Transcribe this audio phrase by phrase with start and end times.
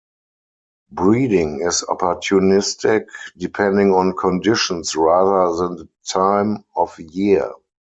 [0.91, 3.05] Breeding is opportunistic,
[3.37, 7.53] depending on conditions rather than the time of year.